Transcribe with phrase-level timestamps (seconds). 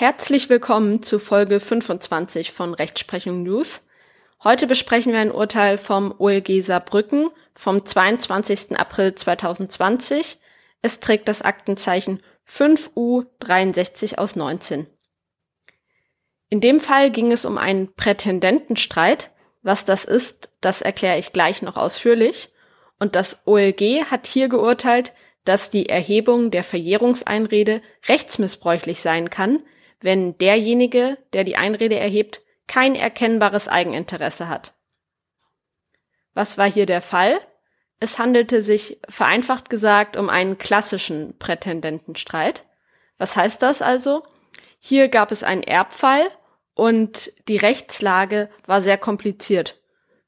[0.00, 3.84] Herzlich willkommen zu Folge 25 von Rechtsprechung News.
[4.44, 8.78] Heute besprechen wir ein Urteil vom OLG Saarbrücken vom 22.
[8.78, 10.38] April 2020.
[10.82, 14.86] Es trägt das Aktenzeichen 5U63 aus 19.
[16.48, 19.32] In dem Fall ging es um einen Prätendentenstreit.
[19.62, 22.52] Was das ist, das erkläre ich gleich noch ausführlich.
[23.00, 25.12] Und das OLG hat hier geurteilt,
[25.44, 29.64] dass die Erhebung der Verjährungseinrede rechtsmissbräuchlich sein kann,
[30.00, 34.74] wenn derjenige, der die Einrede erhebt, kein erkennbares Eigeninteresse hat.
[36.34, 37.40] Was war hier der Fall?
[38.00, 42.64] Es handelte sich vereinfacht gesagt um einen klassischen Prätendentenstreit.
[43.16, 44.22] Was heißt das also?
[44.78, 46.30] Hier gab es einen Erbfall
[46.74, 49.80] und die Rechtslage war sehr kompliziert.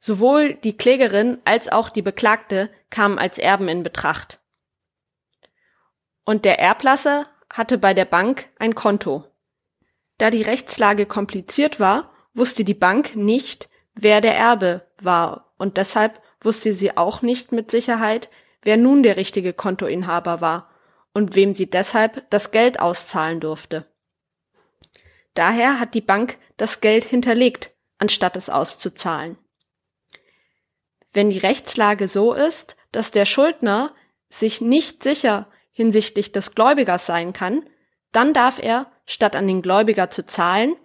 [0.00, 4.38] Sowohl die Klägerin als auch die Beklagte kamen als Erben in Betracht
[6.28, 9.24] und der Erblasser hatte bei der Bank ein Konto.
[10.18, 16.20] Da die Rechtslage kompliziert war, wusste die Bank nicht, wer der Erbe war, und deshalb
[16.40, 18.28] wusste sie auch nicht mit Sicherheit,
[18.62, 20.70] wer nun der richtige Kontoinhaber war
[21.14, 23.86] und wem sie deshalb das Geld auszahlen durfte.
[25.34, 29.38] Daher hat die Bank das Geld hinterlegt, anstatt es auszuzahlen.
[31.12, 33.94] Wenn die Rechtslage so ist, dass der Schuldner
[34.28, 37.68] sich nicht sicher hinsichtlich des Gläubigers sein kann,
[38.12, 40.76] dann darf er, statt an den Gläubiger zu zahlen,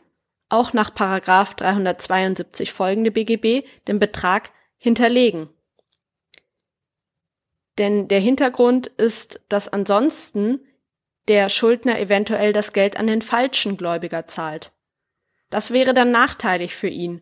[0.48, 5.50] auch nach Paragraph 372 folgende BGB den Betrag hinterlegen.
[7.78, 10.62] Denn der Hintergrund ist, dass ansonsten
[11.28, 14.72] der Schuldner eventuell das Geld an den falschen Gläubiger zahlt.
[15.50, 17.22] Das wäre dann nachteilig für ihn,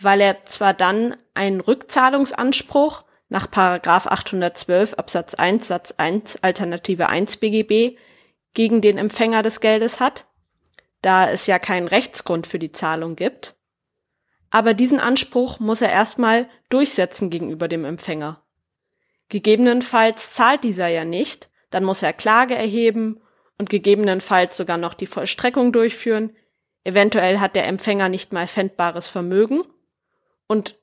[0.00, 7.38] weil er zwar dann einen Rückzahlungsanspruch nach Paragraph 812 Absatz 1 Satz 1 Alternative 1
[7.38, 7.96] BGB
[8.56, 10.26] gegen den Empfänger des Geldes hat,
[11.02, 13.54] da es ja keinen Rechtsgrund für die Zahlung gibt.
[14.50, 18.42] Aber diesen Anspruch muss er erstmal durchsetzen gegenüber dem Empfänger.
[19.28, 23.20] Gegebenenfalls zahlt dieser ja nicht, dann muss er Klage erheben
[23.58, 26.34] und gegebenenfalls sogar noch die Vollstreckung durchführen.
[26.82, 29.62] Eventuell hat der Empfänger nicht mal fändbares Vermögen
[30.48, 30.76] und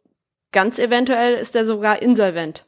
[0.54, 2.66] Ganz eventuell ist er sogar insolvent.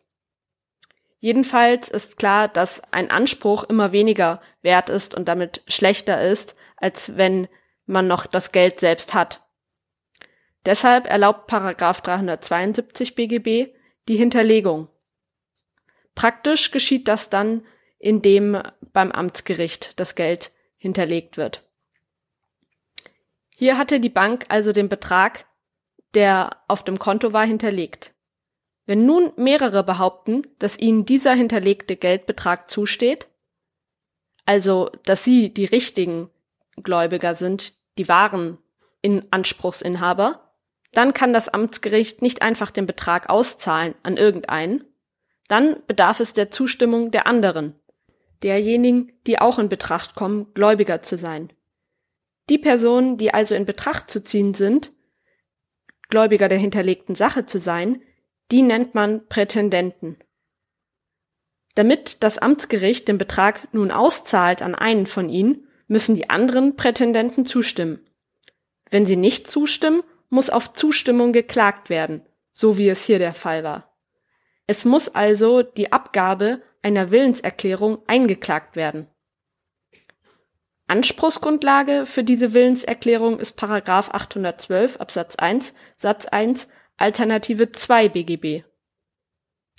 [1.19, 7.17] Jedenfalls ist klar, dass ein Anspruch immer weniger wert ist und damit schlechter ist, als
[7.17, 7.47] wenn
[7.85, 9.41] man noch das Geld selbst hat.
[10.65, 13.73] Deshalb erlaubt Paragraph 372 BGB
[14.07, 14.87] die Hinterlegung.
[16.15, 17.65] Praktisch geschieht das dann,
[17.99, 18.61] indem
[18.93, 21.63] beim Amtsgericht das Geld hinterlegt wird.
[23.49, 25.45] Hier hatte die Bank also den Betrag
[26.15, 28.14] der auf dem Konto war, hinterlegt.
[28.85, 33.28] Wenn nun mehrere behaupten, dass ihnen dieser hinterlegte Geldbetrag zusteht,
[34.46, 36.29] also dass sie die richtigen
[36.81, 38.59] Gläubiger sind, die wahren
[39.01, 40.53] in Anspruchsinhaber,
[40.91, 44.84] dann kann das Amtsgericht nicht einfach den Betrag auszahlen an irgendeinen,
[45.47, 47.75] dann bedarf es der Zustimmung der anderen,
[48.44, 51.52] derjenigen, die auch in Betracht kommen, Gläubiger zu sein.
[52.50, 54.91] Die Personen, die also in Betracht zu ziehen sind,
[56.09, 58.02] Gläubiger der hinterlegten Sache zu sein,
[58.51, 60.17] die nennt man Prätendenten.
[61.75, 67.45] Damit das Amtsgericht den Betrag nun auszahlt an einen von ihnen, müssen die anderen Prätendenten
[67.45, 68.05] zustimmen.
[68.89, 73.63] Wenn sie nicht zustimmen, muss auf Zustimmung geklagt werden, so wie es hier der Fall
[73.63, 73.95] war.
[74.67, 79.07] Es muss also die Abgabe einer Willenserklärung eingeklagt werden.
[80.88, 86.67] Anspruchsgrundlage für diese Willenserklärung ist Paragraph 812 Absatz 1 Satz 1
[86.97, 88.63] Alternative 2 BGB.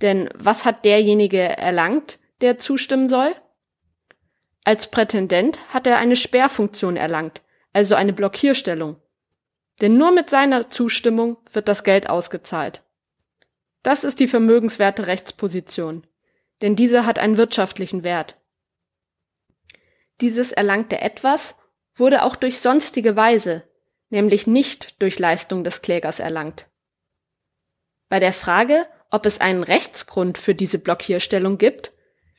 [0.03, 3.35] Denn was hat derjenige erlangt, der zustimmen soll?
[4.65, 9.01] Als Prätendent hat er eine Sperrfunktion erlangt, also eine Blockierstellung.
[9.81, 12.83] Denn nur mit seiner Zustimmung wird das Geld ausgezahlt.
[13.83, 16.07] Das ist die vermögenswerte Rechtsposition,
[16.61, 18.37] denn diese hat einen wirtschaftlichen Wert.
[20.21, 21.55] Dieses erlangte Etwas
[21.95, 23.69] wurde auch durch sonstige Weise,
[24.11, 26.67] nämlich nicht durch Leistung des Klägers erlangt.
[28.09, 31.93] Bei der Frage, ob es einen Rechtsgrund für diese Blockierstellung gibt,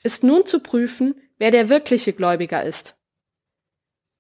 [0.04, 2.96] ist nun zu prüfen, wer der wirkliche Gläubiger ist.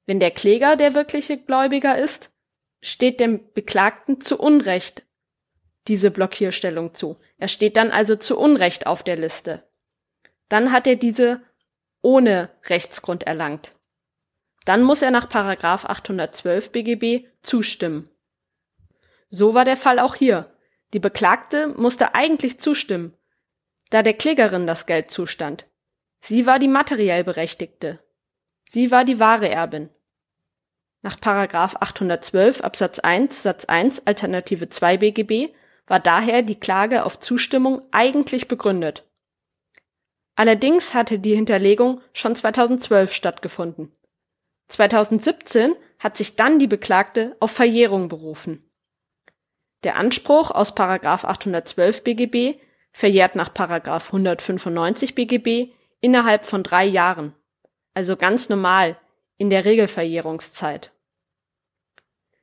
[0.05, 2.31] Wenn der Kläger der wirkliche Gläubiger ist,
[2.81, 5.05] steht dem Beklagten zu Unrecht
[5.87, 7.17] diese Blockierstellung zu.
[7.37, 9.63] Er steht dann also zu Unrecht auf der Liste.
[10.49, 11.41] Dann hat er diese
[12.01, 13.73] ohne Rechtsgrund erlangt.
[14.65, 18.09] Dann muss er nach Paragraph 812 BGB zustimmen.
[19.29, 20.53] So war der Fall auch hier.
[20.93, 23.13] Die Beklagte musste eigentlich zustimmen,
[23.89, 25.65] da der Klägerin das Geld zustand.
[26.21, 27.99] Sie war die materiell Berechtigte.
[28.69, 29.89] Sie war die wahre Erbin.
[31.01, 35.53] nach 812 Absatz 1 Satz 1 Alternative 2 BGB
[35.87, 39.05] war daher die Klage auf Zustimmung eigentlich begründet.
[40.35, 43.91] Allerdings hatte die Hinterlegung schon 2012 stattgefunden.
[44.67, 48.69] 2017 hat sich dann die Beklagte auf Verjährung berufen.
[49.87, 52.59] Der Anspruch aus 812 BGB
[52.91, 57.33] verjährt nach 195 BGB innerhalb von drei Jahren,
[57.93, 58.97] also ganz normal
[59.37, 60.91] in der Regelverjährungszeit.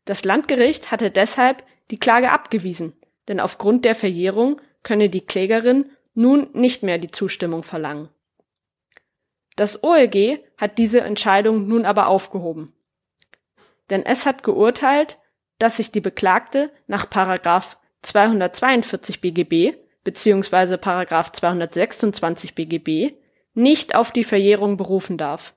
[0.06, 2.94] Das Landgericht hatte deshalb die Klage abgewiesen,
[3.28, 8.08] denn aufgrund der Verjährung könne die Klägerin nun nicht mehr die Zustimmung verlangen.
[9.54, 12.72] Das OLG hat diese Entscheidung nun aber aufgehoben.
[13.90, 15.18] Denn es hat geurteilt,
[15.58, 20.76] dass sich die Beklagte nach Paragraph 242 BGB bzw.
[20.76, 23.14] Paragraph 226 BGB
[23.54, 25.54] nicht auf die Verjährung berufen darf.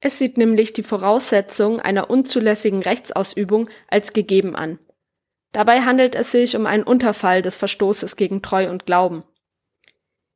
[0.00, 4.78] Es sieht nämlich die Voraussetzung einer unzulässigen Rechtsausübung als gegeben an.
[5.52, 9.24] Dabei handelt es sich um einen Unterfall des Verstoßes gegen Treu und Glauben.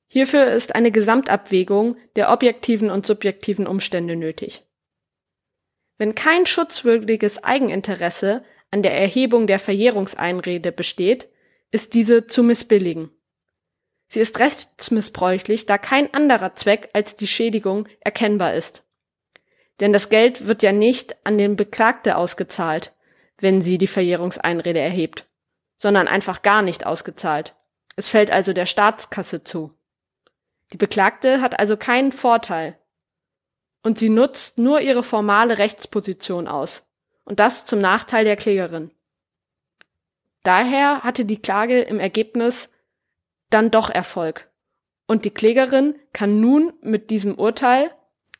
[0.06, 4.64] Hierfür ist eine Gesamtabwägung der objektiven und subjektiven Umstände nötig.
[5.98, 11.28] Wenn kein schutzwürdiges Eigeninteresse an der Erhebung der Verjährungseinrede besteht,
[11.70, 13.10] ist diese zu missbilligen.
[14.08, 18.84] Sie ist rechtsmissbräuchlich, da kein anderer Zweck als die Schädigung erkennbar ist.
[19.80, 22.92] Denn das Geld wird ja nicht an den Beklagte ausgezahlt,
[23.38, 25.26] wenn sie die Verjährungseinrede erhebt,
[25.78, 27.56] sondern einfach gar nicht ausgezahlt.
[27.96, 29.72] Es fällt also der Staatskasse zu.
[30.72, 32.78] Die Beklagte hat also keinen Vorteil.
[33.84, 36.82] Und sie nutzt nur ihre formale Rechtsposition aus.
[37.24, 38.90] Und das zum Nachteil der Klägerin.
[40.42, 42.70] Daher hatte die Klage im Ergebnis
[43.50, 44.50] dann doch Erfolg.
[45.06, 47.94] Und die Klägerin kann nun mit diesem Urteil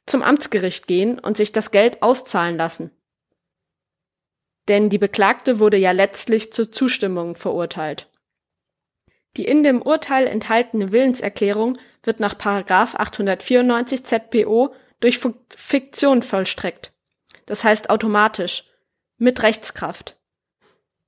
[0.07, 2.91] zum Amtsgericht gehen und sich das Geld auszahlen lassen.
[4.69, 8.11] Denn die Beklagte wurde ja letztlich zur Zustimmung verurteilt.
[9.37, 15.21] Die in dem Urteil enthaltene Willenserklärung wird nach 894 ZPO durch
[15.57, 16.93] Fiktion vollstreckt.
[17.47, 18.65] Das heißt automatisch,
[19.19, 20.17] mit Rechtskraft.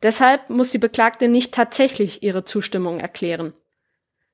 [0.03, 3.55] Deshalb muss die Beklagte nicht tatsächlich ihre Zustimmung erklären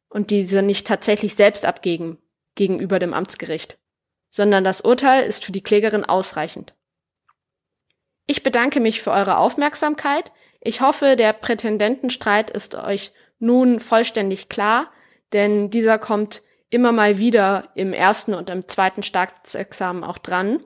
[0.09, 2.19] und diese nicht tatsächlich selbst abgeben
[2.55, 3.79] gegenüber dem Amtsgericht,
[4.31, 6.75] sondern das Urteil ist für die Klägerin ausreichend.
[8.27, 10.33] Ich bedanke mich für eure Aufmerksamkeit.
[10.61, 14.93] Ich hoffe, der Prätendentenstreit ist euch nun vollständig klar,
[15.33, 20.61] denn dieser kommt immer mal wieder im ersten und im zweiten Staatsexamen auch dran.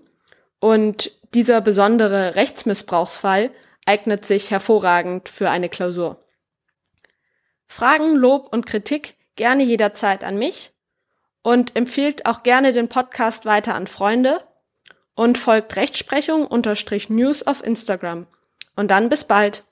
[0.61, 3.50] Und dieser besondere Rechtsmissbrauchsfall
[3.87, 6.25] eignet sich hervorragend für eine Klausur.
[7.67, 10.73] Fragen, Lob und Kritik gerne jederzeit an mich
[11.43, 14.41] und empfiehlt auch gerne den Podcast weiter an Freunde
[15.17, 18.29] und folgt Rechtsprechung unterstrich News auf Instagram.
[18.76, 19.64] Und dann bis bald.